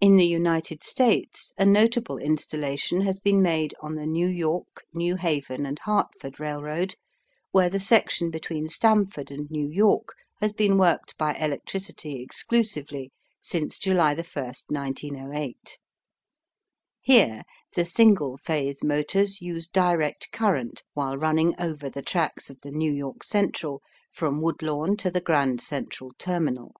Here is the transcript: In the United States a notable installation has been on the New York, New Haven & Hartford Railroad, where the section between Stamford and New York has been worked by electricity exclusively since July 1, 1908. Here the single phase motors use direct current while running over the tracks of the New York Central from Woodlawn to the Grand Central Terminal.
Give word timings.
In 0.00 0.16
the 0.16 0.26
United 0.26 0.82
States 0.82 1.52
a 1.56 1.64
notable 1.64 2.18
installation 2.18 3.02
has 3.02 3.20
been 3.20 3.46
on 3.80 3.94
the 3.94 4.04
New 4.04 4.26
York, 4.26 4.82
New 4.92 5.14
Haven 5.14 5.72
& 5.80 5.80
Hartford 5.82 6.40
Railroad, 6.40 6.96
where 7.52 7.70
the 7.70 7.78
section 7.78 8.32
between 8.32 8.68
Stamford 8.68 9.30
and 9.30 9.48
New 9.48 9.68
York 9.68 10.16
has 10.40 10.50
been 10.50 10.78
worked 10.78 11.16
by 11.16 11.32
electricity 11.34 12.20
exclusively 12.20 13.12
since 13.40 13.78
July 13.78 14.14
1, 14.16 14.24
1908. 14.24 15.78
Here 17.00 17.44
the 17.76 17.84
single 17.84 18.36
phase 18.38 18.82
motors 18.82 19.40
use 19.40 19.68
direct 19.68 20.32
current 20.32 20.82
while 20.94 21.16
running 21.16 21.54
over 21.56 21.88
the 21.88 22.02
tracks 22.02 22.50
of 22.50 22.60
the 22.62 22.72
New 22.72 22.92
York 22.92 23.22
Central 23.22 23.80
from 24.12 24.40
Woodlawn 24.40 24.96
to 24.96 25.08
the 25.08 25.20
Grand 25.20 25.60
Central 25.60 26.10
Terminal. 26.18 26.72